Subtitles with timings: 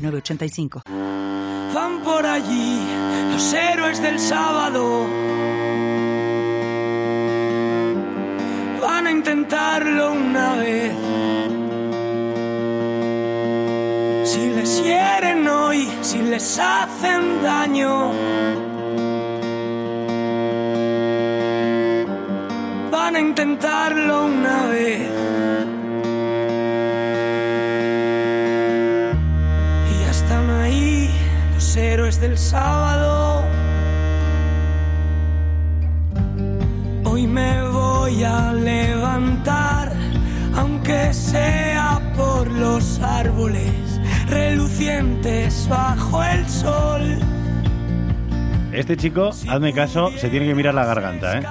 [0.00, 0.82] 906985.
[1.74, 2.80] Van por allí
[3.32, 5.06] los héroes del sábado.
[8.80, 10.92] Van a intentarlo una vez.
[14.24, 18.12] Si les hieren hoy, si les hacen daño.
[22.90, 25.19] Van a intentarlo una vez.
[31.76, 33.42] Héroes del sábado.
[37.04, 39.92] Hoy me voy a levantar,
[40.56, 47.18] aunque sea por los árboles relucientes bajo el sol.
[48.72, 51.42] Este chico, hazme caso, se tiene que mirar la garganta, ¿eh?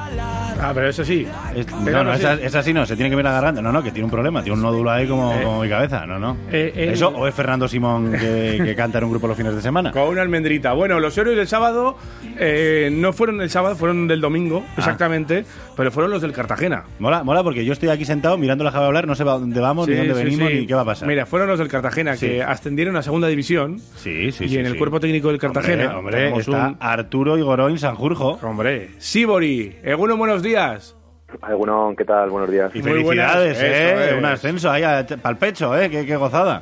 [0.61, 1.25] Ah, pero eso sí.
[1.55, 3.61] Es- Pero no, no, esa, esa sí no, se tiene que mirar la garganta.
[3.61, 5.41] No, no, que tiene un problema, tiene un nódulo ahí como, Eh.
[5.43, 6.05] como mi cabeza.
[6.05, 6.35] No, no.
[6.52, 9.55] Eh, eh, Eso, o es Fernando Simón que, que canta en un grupo los fines
[9.55, 9.91] de semana.
[9.91, 10.73] Con una almendrita.
[10.73, 11.97] Bueno, los héroes del sábado
[12.37, 14.73] eh, no fueron del sábado, fueron del domingo, Ah.
[14.80, 15.45] exactamente,
[15.77, 16.83] pero fueron los del Cartagena.
[16.99, 19.87] Mola, mola porque yo estoy aquí sentado mirando la Java hablar, no sé dónde vamos,
[19.87, 20.55] ni dónde sí, venimos, sí.
[20.59, 21.07] ni qué va a pasar.
[21.07, 23.80] Mira, fueron los del Cartagena que ascendieron a segunda división.
[23.95, 25.97] sí, sí, y en el cuerpo técnico del Cartagena.
[25.97, 28.39] Hombre, hombre, está un- Arturo Igoroin Sanjurjo.
[28.41, 30.48] Hombre, Sibori, Eguno, buenos días.
[31.42, 32.30] Alguno, ¿qué tal?
[32.30, 32.72] Buenos días.
[32.75, 34.09] Y Muy felicidades, buenas, ¿eh?
[34.11, 34.17] es.
[34.17, 35.89] Un ascenso ahí para el pecho, ¿eh?
[35.89, 36.61] Qué, qué gozada.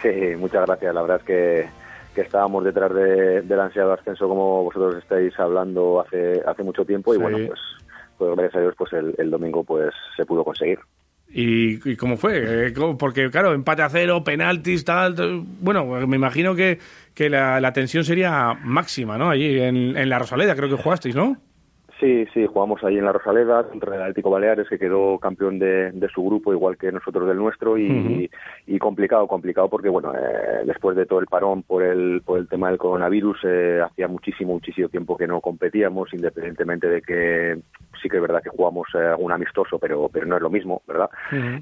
[0.00, 0.94] Sí, muchas gracias.
[0.94, 1.66] La verdad es que,
[2.14, 7.12] que estábamos detrás de- del ansiado ascenso, como vosotros estáis hablando hace hace mucho tiempo,
[7.12, 7.22] y Sí.
[7.22, 7.60] bueno, pues,
[8.18, 10.78] pues gracias a Dios, pues el, el domingo pues se pudo conseguir.
[11.34, 12.66] ¿Y, y cómo fue?
[12.68, 12.98] Eh, ¿cómo?
[12.98, 15.14] Porque, claro, empate a cero, penaltis, tal.
[15.14, 15.42] tal.
[15.60, 16.78] Bueno, me imagino que,
[17.14, 19.30] que la, la tensión sería máxima, ¿no?
[19.30, 21.36] Allí en, en la Rosaleda, creo que jugasteis, ¿no?
[22.02, 25.92] Sí, sí, jugamos ahí en la Rosaleda contra el Atlético Baleares, que quedó campeón de,
[25.92, 28.28] de su grupo, igual que nosotros del nuestro, y,
[28.66, 32.48] y complicado, complicado, porque bueno, eh, después de todo el parón por el, por el
[32.48, 37.60] tema del coronavirus, eh, hacía muchísimo, muchísimo tiempo que no competíamos, independientemente de que
[38.00, 40.82] sí que es verdad que jugamos eh, algún amistoso, pero, pero no es lo mismo,
[40.86, 41.10] ¿verdad?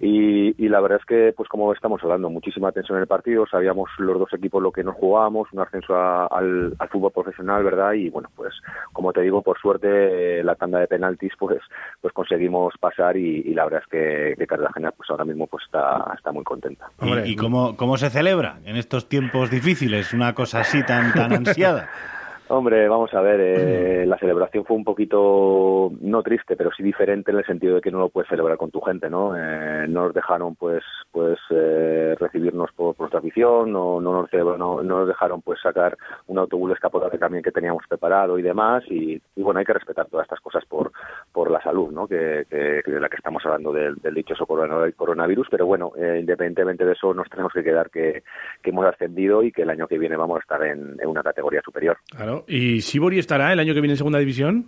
[0.00, 3.46] y, y la verdad es que, pues como estamos hablando, muchísima tensión en el partido,
[3.46, 7.62] sabíamos los dos equipos lo que nos jugábamos, un ascenso a- al, al fútbol profesional,
[7.64, 7.92] ¿verdad?
[7.94, 8.54] Y bueno, pues
[8.92, 11.58] como te digo, por suerte eh, la tanda de penaltis, pues
[12.00, 15.64] pues conseguimos pasar y, y la verdad es que, que Cartagena pues ahora mismo pues
[15.64, 16.86] está, está muy contenta.
[17.00, 21.12] ¿Y, Hombre, y cómo, cómo se celebra en estos tiempos difíciles una cosa así tan,
[21.12, 21.88] tan ansiada?
[22.52, 27.30] Hombre, vamos a ver, eh, la celebración fue un poquito, no triste, pero sí diferente
[27.30, 29.36] en el sentido de que no lo puedes celebrar con tu gente, ¿no?
[29.36, 34.32] Eh, no nos dejaron, pues, pues eh, recibirnos por, por nuestra afición, no, no, nos,
[34.32, 35.96] no, no nos dejaron, pues, sacar
[36.26, 40.24] un autobús escapotable también que teníamos preparado y demás, y, bueno, hay que respetar todas
[40.24, 40.90] estas cosas por,
[41.32, 42.08] por la salud, ¿no?
[42.08, 45.92] Que, que- que de la que estamos hablando del, del dichoso corona- coronavirus, pero bueno,
[45.96, 48.24] eh, independientemente de eso, nos tenemos que quedar que,
[48.60, 51.22] que hemos ascendido y que el año que viene vamos a estar en- en una
[51.22, 51.96] categoría superior.
[52.16, 52.39] Claro.
[52.48, 54.66] ¿Y Sibori estará el año que viene en segunda división?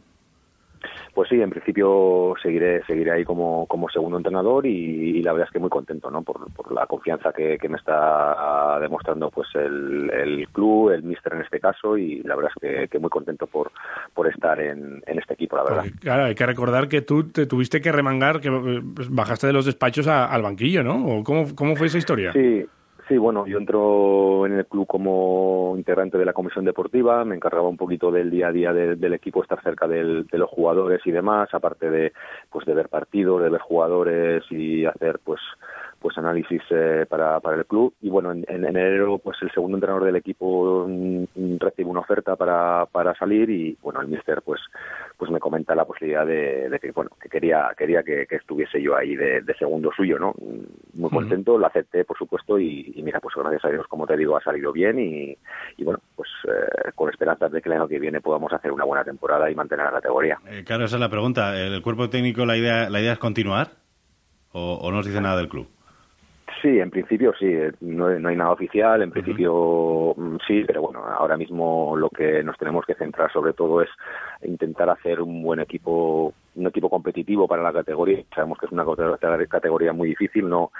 [1.15, 5.47] Pues sí, en principio seguiré seguiré ahí como, como segundo entrenador y, y la verdad
[5.47, 6.22] es que muy contento ¿no?
[6.22, 11.34] por, por la confianza que, que me está demostrando pues el, el club, el míster
[11.34, 13.71] en este caso y la verdad es que, que muy contento por,
[14.15, 15.83] por estar en, en este equipo, la verdad.
[15.84, 19.47] Porque, claro, hay que recordar que tú te tuviste que remangar, que eh, pues, bajaste
[19.49, 21.04] de los despachos a- al banquillo, ¿no?
[21.06, 22.33] ¿O cómo, ¿Cómo fue esa historia?
[22.33, 22.65] Sí,
[23.08, 27.68] sí, bueno, yo entro en el club como integrante de la comisión deportiva, me encargaba
[27.68, 31.00] un poquito del día a día de- del equipo, estar cerca del- de los jugadores
[31.06, 32.12] y demás, aparte de
[32.50, 35.41] pues de ver partidos, de ver jugadores y hacer pues
[36.02, 39.76] pues análisis eh, para, para el club y bueno en, en enero pues el segundo
[39.76, 44.42] entrenador del equipo mm, mm, recibe una oferta para, para salir y bueno el míster
[44.42, 44.60] pues
[45.16, 48.82] pues me comenta la posibilidad de, de que bueno que quería quería que, que estuviese
[48.82, 50.34] yo ahí de, de segundo suyo no
[50.94, 54.16] muy contento lo acepté por supuesto y, y mira pues gracias a Dios como te
[54.16, 55.36] digo ha salido bien y,
[55.77, 58.84] y bueno pues eh, con esperanzas de que el año que viene podamos hacer una
[58.84, 61.59] buena temporada y mantener la categoría Eh, claro, esa es la pregunta.
[61.59, 63.72] ¿El cuerpo técnico, la idea, la idea es continuar?
[64.53, 65.68] ¿O, o no os dice nada del club?
[66.62, 70.82] Sí, en principio sí, eh, no, no hay nada oficial, en principio mm, sí, pero
[70.82, 73.88] bueno, ahora mismo lo que nos tenemos que centrar sobre todo es
[74.44, 78.22] intentar hacer un buen equipo un equipo competitivo para la categoría.
[78.32, 78.84] Sabemos que es una
[79.48, 80.70] categoría muy difícil, no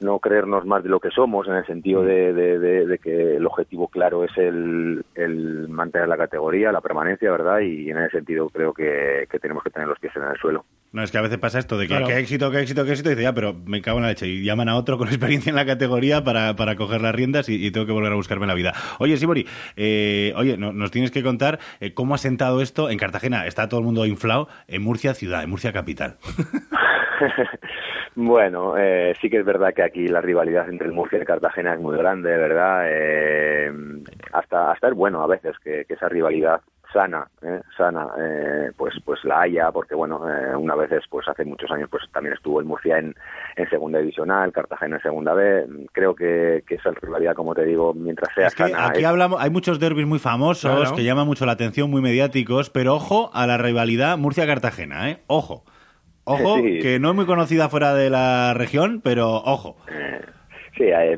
[0.00, 3.88] no creernos más de lo que somos en el sentido de, de, que el objetivo
[3.88, 7.60] claro es el, el, mantener la categoría, la permanencia, ¿verdad?
[7.60, 10.64] Y en ese sentido creo que, que tenemos que tener los pies en el suelo.
[10.94, 13.08] No, es que a veces pasa esto de que qué éxito, qué éxito, qué éxito,
[13.10, 14.28] y dice, ya, pero me cago en la leche.
[14.28, 17.72] Y llaman a otro con experiencia en la categoría para, para coger las riendas y,
[17.72, 18.74] tengo que volver a buscarme la vida.
[19.00, 19.44] Oye, Sibori,
[19.76, 23.44] eh, oye, nos tienes que contar eh, cómo ha sentado esto en Cartagena.
[23.44, 26.16] Está todo el mundo inflado en Murcia ciudad, en Murcia capital.
[28.14, 31.74] bueno, eh, sí que es verdad que aquí la rivalidad entre el Murcia y Cartagena
[31.74, 32.84] es muy grande, ¿verdad?
[32.88, 33.72] Eh,
[34.32, 36.60] hasta, hasta es bueno a veces que esa rivalidad
[36.94, 41.44] sana, eh, sana, eh, pues pues la haya, porque bueno, eh, una vez pues hace
[41.44, 43.14] muchos años pues también estuvo el Murcia en,
[43.56, 47.92] en segunda divisional, Cartagena en segunda B, creo que, que esa rivalidad, como te digo,
[47.92, 48.86] mientras sea sana.
[48.86, 52.94] Aquí hablamos, hay muchos derbis muy famosos que llaman mucho la atención, muy mediáticos, pero
[52.94, 55.18] ojo a la rivalidad Murcia-Cartagena, ¿eh?
[55.26, 55.64] Ojo.
[56.26, 59.76] Ojo, que no es muy conocida fuera de la región, pero ojo.
[60.76, 61.16] Sí, hay,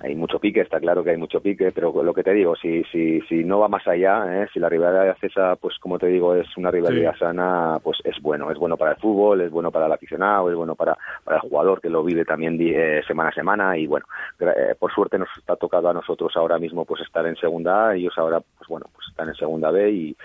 [0.00, 2.82] hay, mucho pique, está claro que hay mucho pique, pero lo que te digo, si,
[2.84, 4.48] si, si no va más allá, ¿eh?
[4.52, 8.20] si la rivalidad de Acesa, pues como te digo, es una rivalidad sana, pues es
[8.20, 11.36] bueno, es bueno para el fútbol, es bueno para el aficionado, es bueno para, para
[11.36, 14.06] el jugador que lo vive también eh, semana a semana y bueno,
[14.40, 17.94] eh, por suerte nos está tocado a nosotros ahora mismo pues estar en segunda A,
[17.94, 20.16] ellos ahora pues bueno, pues están en segunda B y,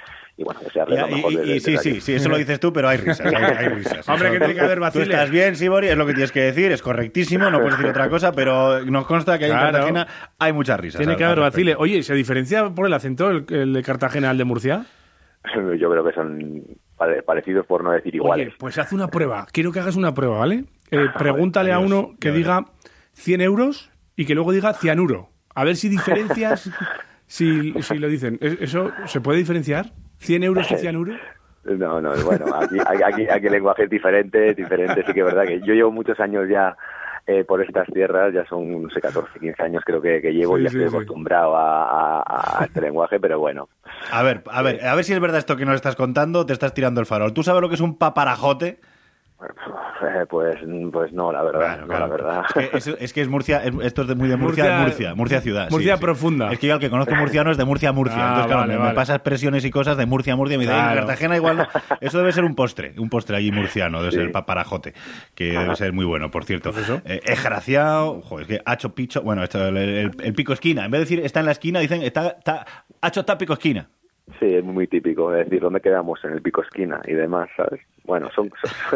[0.42, 1.34] y bueno, desearle lo mejor.
[1.34, 4.10] Y, sí, sí, sí, eso lo dices tú, pero hay risas, hay, risas.
[4.10, 5.08] Hombre, que tiene que haber vaciles.
[5.08, 7.90] Tú estás bien, Sibori, es lo que tienes que decir, es correctísimo, no puedes decir
[7.90, 10.08] otra cosa, pero nos consta que ahí en Cartagena
[10.40, 11.00] hay muchas risas.
[11.00, 11.76] Tiene que haber vaciles.
[11.78, 14.86] Oye, ¿se diferencia por el acento el, de Cartagena al de Murcia?
[15.80, 16.64] Yo creo que son
[17.26, 18.48] parecidos por no decir iguales.
[18.48, 19.46] Oye, pues haz una prueba.
[19.52, 20.66] Quiero que hagas una prueba, ¿vale?
[20.94, 22.66] Eh, pregúntale a uno que diga
[23.14, 25.30] 100 euros y que luego diga cianuro.
[25.56, 26.70] A ver si diferencias
[27.32, 28.38] si, si lo dicen.
[28.42, 29.94] ¿Eso se puede diferenciar?
[30.22, 31.14] ¿100 euros y cianuro?
[31.64, 35.46] No, no, bueno, aquí, aquí, aquí el lenguaje es diferente, diferente, sí que es verdad
[35.46, 36.76] que yo llevo muchos años ya
[37.28, 40.64] eh, por estas tierras, ya son, no sé, 14, 15 años creo que, llevo y
[40.64, 43.70] ya estoy acostumbrado a, este lenguaje, pero bueno.
[44.12, 46.54] A ver, a ver, a ver si es verdad esto que nos estás contando, te
[46.54, 47.32] estás tirando el farol.
[47.32, 48.80] ¿Tú sabes lo que es un paparajote?
[50.02, 50.58] Eh, pues,
[50.92, 51.86] pues no, la verdad.
[51.88, 52.44] la verdad.
[53.00, 55.70] Es, que es, Murcia, esto es de, muy de Murcia, Murcia, Murcia, ciudad.
[55.70, 56.52] Murcia profunda.
[56.52, 58.18] Es que yo al que conozco murciano es de Murcia, Murcia.
[58.18, 60.58] Ah, Entonces, claro, me, pasa expresiones y cosas de Murcia, Murcia.
[60.58, 61.68] Me dice, Cartagena igual no.
[62.02, 64.94] Eso debe ser un postre, un postre allí murciano, debe ser el paparajote,
[65.36, 66.72] que debe ser muy bueno, por cierto.
[66.72, 67.02] ¿Pues eso?
[67.06, 70.86] Eh, graciado, joder, es que hacho picho, bueno, esto, el, pico esquina.
[70.86, 72.66] En vez de decir está en la esquina, dicen está, está,
[73.02, 73.90] hacho está pico esquina.
[74.40, 76.24] Sí, es muy típico, es decir, ¿dónde quedamos?
[76.24, 77.82] En el pico esquina y demás, ¿sabes?
[78.04, 78.52] bueno, son,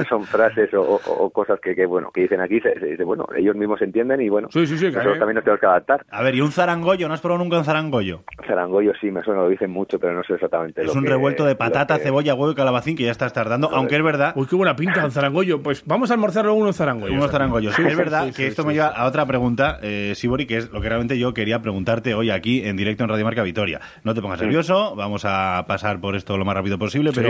[0.09, 3.81] son, frases o, cosas que, que, bueno, que dicen aquí, se, dice, bueno, ellos mismos
[3.81, 6.05] entienden y bueno, sí, sí, sí, nosotros también nos tenemos que adaptar.
[6.09, 7.07] A ver, ¿y un zarangollo?
[7.07, 8.23] ¿No has probado nunca un zarangollo?
[8.45, 11.05] Zarangollo sí, me suena, lo dicen mucho, pero no sé exactamente es lo Es un
[11.05, 14.33] revuelto de patata, cebolla, huevo y calabacín que ya estás tardando, aunque es verdad...
[14.35, 15.61] Uy, qué buena pinta un zarangollo.
[15.61, 17.15] Pues vamos a almorzar luego unos zarangollos.
[17.15, 17.77] Unos zarangollos.
[17.77, 20.89] es verdad que esto me lleva a otra pregunta, eh, Sibori, que es lo que
[20.89, 23.79] realmente yo quería preguntarte hoy aquí en directo en Radio Marca Vitoria.
[24.03, 27.29] No te pongas nervioso, vamos a pasar por esto lo más rápido posible, pero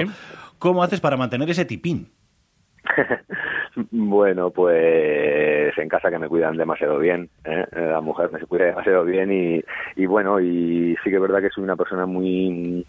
[0.60, 2.12] ¿cómo haces para mantener ese tipín?
[3.92, 7.66] bueno, pues en casa que me cuidan demasiado bien, ¿eh?
[7.74, 9.64] la mujer me cuida demasiado bien y,
[9.96, 12.86] y bueno, y sí que es verdad que soy una persona muy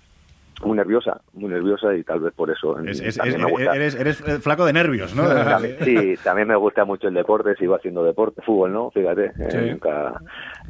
[0.65, 2.79] muy nerviosa, muy nerviosa y tal vez por eso.
[2.79, 5.25] eres, flaco de nervios, ¿no?
[5.85, 8.91] sí, también me gusta mucho el deporte, sigo haciendo deporte, fútbol, ¿no?
[8.91, 10.21] Fíjate, eh, nunca...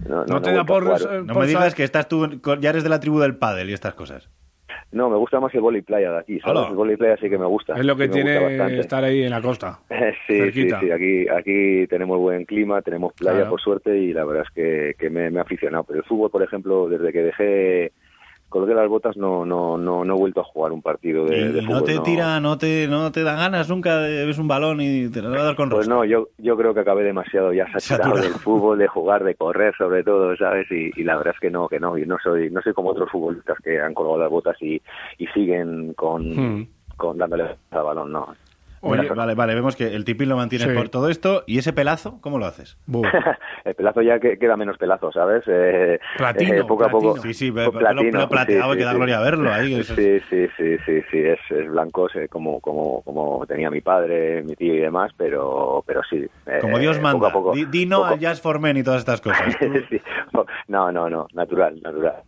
[0.09, 0.85] No, te da por,
[1.25, 3.95] No me digas que estás tú, ya eres de la tribu del pádel y estas
[3.95, 4.29] cosas.
[4.93, 6.69] No, me gusta más el vóley playa de aquí, ¿sabes?
[6.71, 7.75] El vóley playa sí que me gusta.
[7.75, 9.81] Es lo que tiene estar ahí en la costa.
[10.27, 14.45] sí, sí, sí, aquí, aquí tenemos buen clima, tenemos playa por suerte y la verdad
[14.47, 15.85] es que, que me, me, he aficionado.
[15.85, 17.93] Pero el fútbol, por ejemplo, desde que dejé
[18.49, 21.63] colgué las botas no no no no he vuelto a jugar un partido de, de
[21.63, 21.83] fútbol, no.
[21.83, 25.21] te tira no te no te da ganas nunca de ves un balón y te
[25.21, 28.21] lo va a dar con pues no yo yo creo que acabé demasiado ya saturado,
[28.21, 31.51] del fútbol de jugar de correr sobre todo sabes y, y, la verdad es que
[31.51, 34.31] no que no y no soy no soy como otros futbolistas que han colgado las
[34.31, 34.81] botas y,
[35.19, 36.69] y siguen con hmm.
[36.97, 38.35] con dándole al balón no
[38.89, 41.45] vale, vale, vemos que el tipín lo mantienes por todo esto.
[41.47, 42.79] ¿Y ese pelazo, cómo lo haces?
[43.65, 45.45] el pelazo ya que, queda menos pelazo, ¿sabes?
[45.47, 47.17] Eh, platino, eh, poco a poco.
[47.19, 49.83] Sí, sí, platino, plateado sí, que da gloria verlo ahí.
[49.83, 54.55] Sí, sí, sí, sí, sí, es, es blanco como, como, como tenía mi padre, mi
[54.55, 56.27] tío y demás, pero, pero sí.
[56.47, 57.17] Eh, como Dios manda.
[57.17, 59.57] Poco a poco, Dino al Jazz for Men y todas estas cosas.
[60.69, 62.23] no, no, no, natural, natural.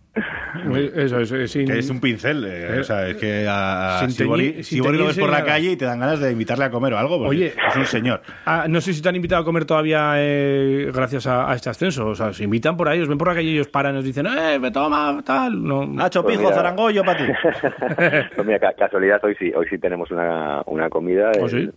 [0.95, 2.45] Eso, es, que es un pincel.
[2.45, 5.85] Eh, eh, o sea, es que a, si lo ves por la calle y te
[5.85, 8.23] dan ganas de invitarle a comer o algo, Oye, es un señor.
[8.47, 12.09] Ah, no sé si te han invitado a comer todavía eh, gracias a, este ascenso.
[12.09, 13.97] O sea, se invitan por ahí, os ven por la calle y ellos paran y
[13.97, 15.63] nos dicen, ¡eh, me toma, tal!
[15.63, 15.87] No.
[15.87, 17.33] Nacho pues Pijo, zarangollo para ti.
[18.35, 21.31] pues mira, casualidad, hoy sí, hoy sí tenemos una, una comida.
[21.41, 21.71] ¿Oh, sí?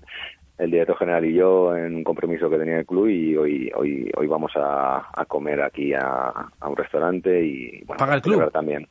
[0.58, 4.12] El director general y yo en un compromiso que tenía el club y hoy hoy
[4.15, 6.31] hoy vamos a, comer aquí a,
[6.67, 8.88] un restaurante y bueno, paga el club también.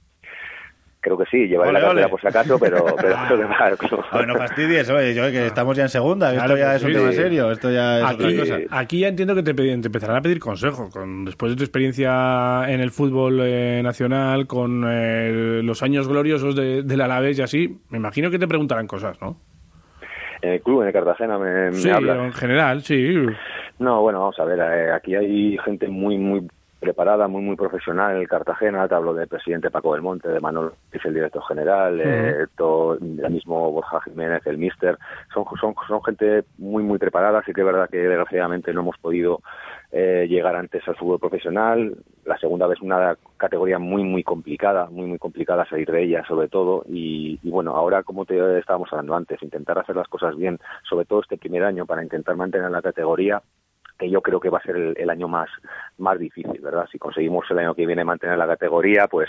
[1.02, 3.16] Creo que sí llevaré la cartera por si acaso pero pero
[3.78, 6.92] que club bueno fastidies oye yo que estamos ya en segunda esto ya es un
[6.92, 8.78] tema serio esto ya es aquí, otra cosa.
[8.78, 12.64] aquí ya entiendo que te, te, empezarán a pedir consejo con después de tu experiencia
[12.68, 17.80] en el fútbol eh, nacional con eh, los años gloriosos de, del Alavés y así
[17.88, 19.38] me imagino que te preguntarán cosas ¿no?
[20.42, 23.26] En el club, en el Cartagena, me, sí, en general, sí.
[23.78, 26.46] No, bueno, vamos a ver, eh, aquí hay gente muy, muy
[26.80, 28.88] preparada, muy, muy profesional en el Cartagena.
[28.88, 32.46] Te hablo del presidente Paco del Monte, de Manuel, que es el director general, eh,
[32.56, 34.98] todo, el mismo Borja Jiménez, el mister.
[35.32, 37.42] Son, son, son gente muy, muy preparada.
[37.44, 39.40] Sí que es verdad que desgraciadamente no hemos podido
[39.92, 41.96] eh, llegar antes al fútbol profesional.
[42.24, 46.48] La segunda vez una categoría muy, muy complicada, muy, muy complicada salir de ella, sobre
[46.48, 46.84] todo.
[46.88, 50.58] Y, bueno, ahora, como te estábamos hablando antes, intentar hacer las cosas bien,
[50.88, 53.42] sobre todo este primer año, para intentar mantener la categoría
[54.00, 55.50] que yo creo que va a ser el, año más,
[55.98, 56.86] más difícil, ¿verdad?
[56.90, 59.28] Si conseguimos el año que viene mantener la categoría, pues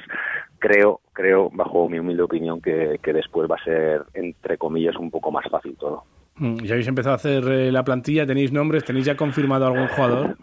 [0.60, 5.12] creo, creo, bajo mi humilde opinión, que, que después va a ser, entre comillas, un
[5.12, 6.04] poco más fácil todo.
[6.38, 8.26] Mm, ¿Ya habéis empezado a hacer eh, la plantilla?
[8.26, 8.86] ¿Tenéis nombres?
[8.86, 10.38] ¿Tenéis ya confirmado algún jugador?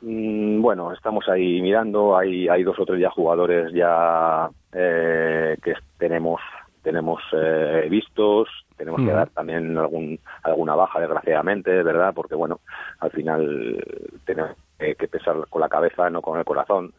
[0.00, 2.16] Mm, bueno, estamos ahí mirando.
[2.16, 6.40] Hay, hay dos o tres ya jugadores ya eh, que tenemos
[6.82, 8.48] tenemos eh, vistos.
[8.76, 12.12] Tenemos que dar también algún alguna baja, desgraciadamente, ¿verdad?
[12.14, 12.60] Porque bueno,
[13.00, 13.82] al final
[14.24, 16.92] tenemos que pensar con la cabeza, no con el corazón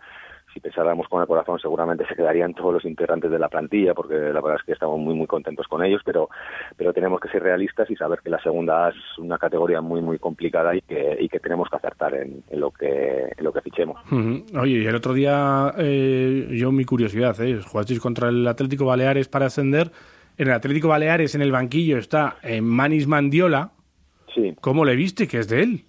[0.56, 4.16] si pensáramos con el corazón seguramente se quedarían todos los integrantes de la plantilla porque
[4.16, 6.30] la verdad es que estamos muy muy contentos con ellos pero
[6.78, 10.18] pero tenemos que ser realistas y saber que la segunda es una categoría muy muy
[10.18, 14.00] complicada y que, y que tenemos que acertar en, lo que en lo que fichemos
[14.58, 17.60] oye y el otro día eh, yo mi curiosidad ¿eh?
[17.62, 19.92] jugasteis contra el Atlético Baleares para ascender
[20.38, 23.72] en el Atlético Baleares en el banquillo está eh, Manis Mandiola
[24.34, 25.82] sí ¿cómo le viste que es de él?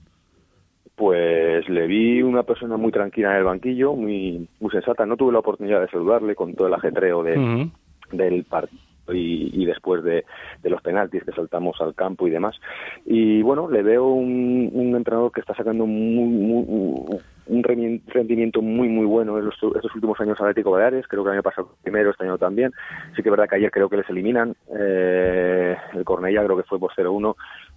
[0.94, 5.04] Pues le vi una persona muy tranquila en el banquillo, muy, muy sensata.
[5.04, 7.68] No tuve la oportunidad de saludarle con todo el ajetreo de,
[8.12, 10.24] del partido y, después de,
[10.64, 12.56] los penaltis que saltamos al campo y demás.
[13.04, 19.48] Y bueno, le veo un, entrenador que está sacando un rendimiento muy muy bueno en
[19.48, 22.72] estos últimos años Atlético Baleares, creo que el año pasado primero, este año también.
[23.14, 26.64] Sí que es verdad que ayer creo que les eliminan, eh, el Cornella creo que
[26.64, 27.36] fue por 0-1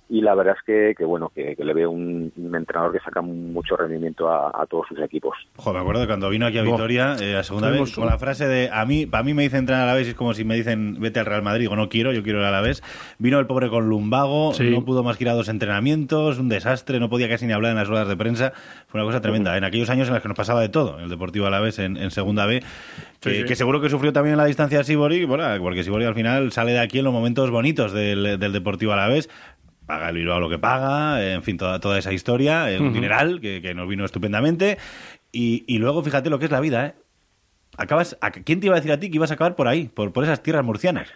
[0.09, 3.77] y la verdad es que, que bueno, que, le veo un, entrenador que saca mucho
[3.77, 5.37] rendimiento a, todos sus equipos.
[5.57, 8.47] Joder, me acuerdo cuando vino aquí a Vitoria, eh, a segunda vez, con la frase
[8.47, 10.55] de a mí, para mí me dicen entrenar a la vez, es como si me
[10.55, 12.81] dicen vete al Real Madrid, digo no quiero, yo quiero ir a la vez.
[13.19, 16.99] Vino el pobre con lumbago, no pudo más que ir a dos entrenamientos, un desastre,
[16.99, 18.51] no podía casi ni hablar en las ruedas de prensa,
[18.87, 19.57] fue una cosa tremenda.
[19.57, 22.09] En aquellos años en los que nos pasaba de todo, el Deportivo Alavés en, en
[22.09, 22.63] segunda B,
[23.19, 26.71] que, seguro que sufrió también en la distancia Sibori, bueno, porque Sibori al final sale
[26.71, 29.29] de aquí en los momentos bonitos del, del Deportivo Alavés,
[29.89, 33.41] paga el Bilbao lo que paga, en fin, toda, toda esa historia, eh, un dineral
[33.41, 34.77] que, nos vino estupendamente.
[35.31, 36.93] Y, luego, fíjate lo que es la vida, ¿eh?
[37.75, 39.87] Acabas, ¿a ¿Quién te iba a decir a ti que ibas a acabar por ahí,
[39.87, 41.11] por, por esas tierras murcianas?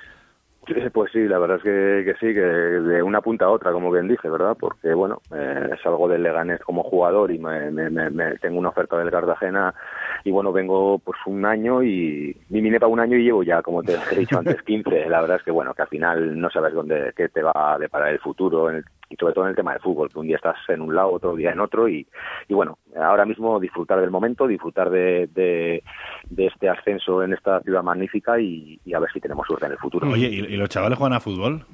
[0.93, 4.07] Pues sí, la verdad es que, sí, que de una punta a otra, como bien
[4.07, 4.55] dije, ¿verdad?
[4.57, 7.69] Porque, bueno, eh, salgo del Leganés como jugador y me,
[8.39, 9.75] tengo una oferta del Cartagena
[10.23, 13.83] y, bueno, vengo pues un año y vine para un año y llevo ya, como
[13.83, 15.09] te he dicho antes, 15.
[15.09, 17.77] La verdad es que, bueno, que al final no sabes dónde qué te va a
[17.77, 18.69] deparar el futuro
[19.13, 21.11] y sobre todo en el tema del fútbol, que un día estás en un lado,
[21.11, 22.07] otro día en otro y,
[22.47, 25.83] y bueno, ahora mismo disfrutar del momento, disfrutar de, de,
[26.37, 30.09] este ascenso en esta ciudad magnífica y, a ver si tenemos suerte en el futuro.
[30.09, 31.65] Oye, ¿y, los chavales juegan a fútbol?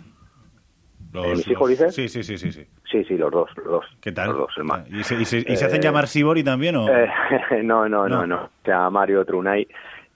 [1.12, 1.96] Los, ¿Mis hijos dices?
[1.96, 2.68] Sí, sí, sí, sí, sí.
[2.92, 3.86] Sí, sí, los dos, los dos.
[4.00, 4.28] ¿Qué tal?
[4.28, 4.86] Los dos, hermano.
[4.90, 6.88] ¿Y se, y se, hacen eh, llamar Sibori también o...?
[6.88, 7.10] Eh,
[7.64, 9.68] no, no, no, no, O sea, Mario Trunay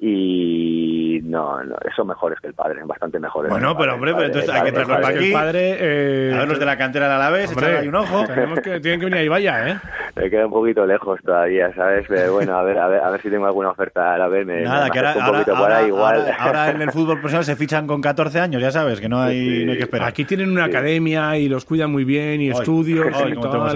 [0.06, 3.50] y no, no, son mejores que el padre, bastante mejores.
[3.50, 5.32] Bueno, pero hombre, pero entonces hay que traerlos para aquí.
[5.32, 8.26] Padre, eh, a ver los de la cantera a la vez, echarle ahí un ojo.
[8.28, 9.80] Tenemos que, tienen que venir ahí vaya, ¿eh?
[10.16, 12.06] Me queda un poquito lejos todavía, ¿sabes?
[12.08, 14.46] Pero bueno, a ver, a ver, a ver si tengo alguna oferta a la vez.
[14.46, 15.14] Me, Nada, que ahora,
[15.56, 16.32] ahora, igual.
[16.38, 19.66] Ahora, en el fútbol profesional se fichan con 14 años, ya sabes, que no hay,
[19.66, 20.08] no hay que esperar.
[20.08, 23.74] Aquí tienen una academia y los cuidan muy bien y estudios y todo.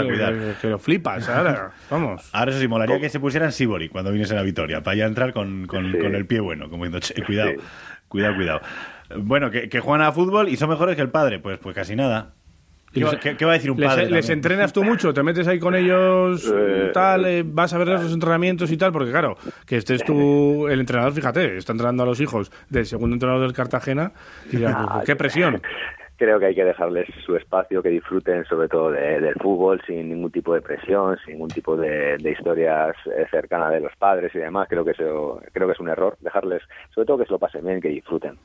[0.62, 2.30] Que, lo flipas, ahora, vamos.
[2.34, 5.06] Ahora eso sí, molaría que se pusieran Sibori cuando viniese a la Vitoria, para ya
[5.06, 7.52] entrar con, con, con el pie bueno, como diciendo, cuidado,
[8.08, 8.62] cuidado, cuidado.
[9.16, 11.40] Bueno, que, que, juegan a fútbol y son mejores que el padre.
[11.40, 12.34] Pues, pues casi nada.
[12.92, 14.10] ¿Qué, va a decir un padre?
[14.10, 15.14] Les, entrenas tú mucho?
[15.14, 17.26] ¿Te metes ahí con ellos eh, tal?
[17.26, 18.92] Eh, ¿Vas a ver los entrenamientos y tal?
[18.92, 23.16] Porque claro, que estés tú, el entrenador, fíjate, está entrenando a los hijos del segundo
[23.16, 24.14] entrenador del Cartagena
[24.52, 25.62] y ya, ¿qué presión?
[26.18, 30.32] Creo que hay que dejarles su espacio, que disfruten sobre todo del fútbol sin ningún
[30.32, 34.68] tipo de presión, sin ningún tipo de, historias eh, cercanas de los padres y demás.
[34.68, 37.64] Creo que eso, creo que es un error dejarles, sobre todo que se lo pasen
[37.64, 38.38] bien, que disfruten.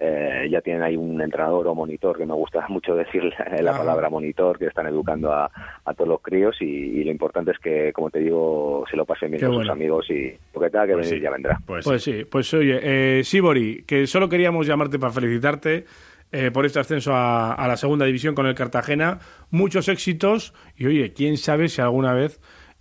[0.00, 3.22] Eh, ya tienen ahí un entrenador o monitor, que me gusta mucho decir
[3.60, 5.50] la palabra monitor, que están educando a,
[5.96, 9.44] todos los críos y, lo importante es que, como te digo, se lo pasen bien
[9.44, 11.58] con sus amigos y lo que tenga que pues venir ya vendrá.
[11.66, 15.84] Pues, pues sí, pues oye, eh, Sibori, que solo queríamos llamarte para felicitarte
[16.32, 19.18] eh, por este ascenso a, la segunda división con el Cartagena.
[19.50, 22.40] Muchos éxitos y oye, quién sabe si alguna vez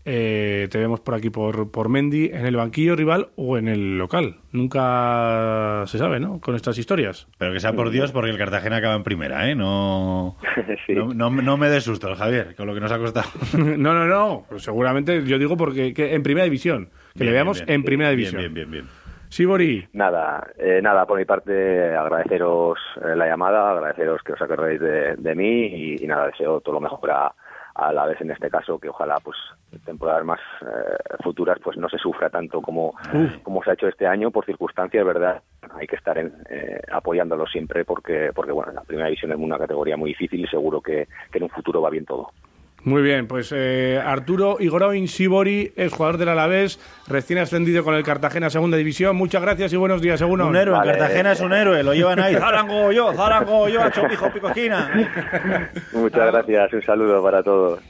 [0.10, 3.98] eh, te vemos por aquí por, por Mendy en el banquillo rival o en el
[3.98, 4.38] local.
[4.54, 6.40] Nunca se sabe, ¿no?
[6.40, 7.28] Con estas historias.
[7.38, 9.56] Pero que sea por Dios, porque el Cartagena acaba en primera, ¿eh?
[9.56, 10.38] No,
[11.14, 13.30] no, no, me des susto, Javier, con lo que nos ha costado.
[13.58, 14.46] no, no, no.
[14.50, 16.90] Pues seguramente yo digo porque en primera división.
[17.18, 18.40] Que le veamos en primera división.
[18.40, 19.07] Bien, bien, bien.
[19.30, 19.88] Sibori.
[19.94, 25.36] Nada, eh, nada, por mi parte agradeceros eh, la llamada, agradeceros que os acordáis de,
[25.36, 27.34] mí y, nada, deseo todo lo mejor a,
[27.92, 29.38] la vez en este caso, que ojalá pues
[29.86, 32.96] temporadas más eh, futuras pues no se sufra tanto como,
[33.44, 35.44] como se ha hecho este año por circunstancias, ¿verdad?
[35.76, 36.34] Hay que estar en,
[36.92, 40.82] apoyándolo siempre porque, porque bueno, la primera división es una categoría muy difícil y seguro
[40.82, 42.32] que en un futuro va bien todo.
[42.88, 48.04] Muy bien, pues eh, Arturo Igoroin Sibori es jugador del Alavés, recién ascendido con el
[48.06, 49.18] Cartagena Segunda División.
[49.18, 52.36] Muchas gracias y buenos días, según Un héroe, Cartagena es un héroe, lo llevan ahí.
[52.36, 54.48] Zarango yo, Zarango yo, Chopijo, Pico
[55.92, 57.82] Muchas gracias, un saludo para todos.